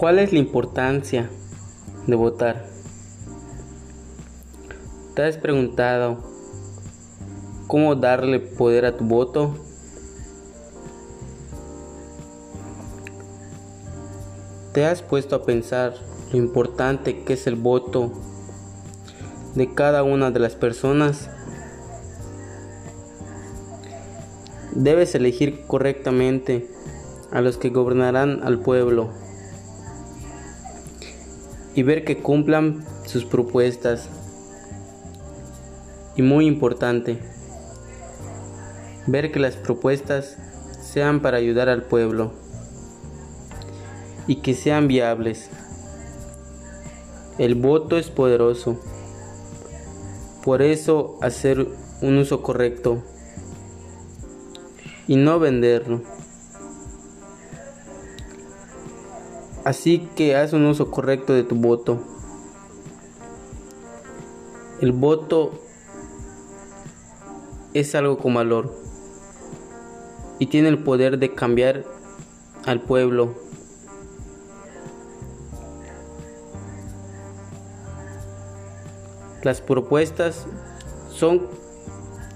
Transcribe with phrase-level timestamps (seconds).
[0.00, 1.28] ¿Cuál es la importancia
[2.06, 2.64] de votar?
[5.14, 6.16] ¿Te has preguntado
[7.66, 9.54] cómo darle poder a tu voto?
[14.72, 15.92] ¿Te has puesto a pensar
[16.32, 18.10] lo importante que es el voto
[19.54, 21.28] de cada una de las personas?
[24.72, 26.70] Debes elegir correctamente
[27.32, 29.10] a los que gobernarán al pueblo
[31.74, 34.08] y ver que cumplan sus propuestas.
[36.16, 37.18] Y muy importante,
[39.06, 40.36] ver que las propuestas
[40.82, 42.32] sean para ayudar al pueblo
[44.26, 45.50] y que sean viables.
[47.38, 48.80] El voto es poderoso.
[50.44, 51.66] Por eso hacer
[52.02, 53.02] un uso correcto
[55.06, 56.02] y no venderlo.
[59.64, 61.98] Así que haz un uso correcto de tu voto.
[64.80, 65.52] El voto
[67.74, 68.74] es algo con valor
[70.38, 71.84] y tiene el poder de cambiar
[72.64, 73.34] al pueblo
[79.42, 80.46] Las propuestas
[81.08, 81.48] son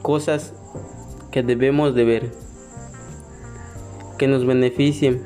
[0.00, 0.54] cosas
[1.30, 2.32] que debemos de ver,
[4.16, 5.22] que nos beneficien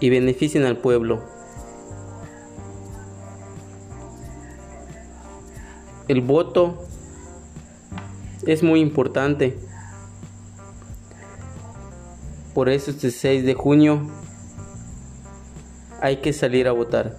[0.00, 1.22] y beneficien al pueblo.
[6.08, 6.86] El voto
[8.46, 9.58] es muy importante.
[12.52, 14.10] Por eso este 6 de junio
[16.00, 17.16] hay que salir a votar.